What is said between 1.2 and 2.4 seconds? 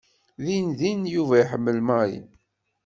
iḥemmel Mary.